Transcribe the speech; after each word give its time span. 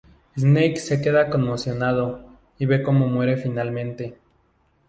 Snake 0.35 0.77
se 0.77 0.99
queda 0.99 1.29
conmocionado, 1.29 2.25
y 2.57 2.65
ve 2.65 2.81
cómo 2.81 3.05
muere 3.05 3.37
finalmente. 3.37 4.17